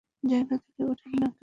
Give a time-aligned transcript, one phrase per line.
[0.23, 1.39] জায়গা থেকে উঠেন না কেউ।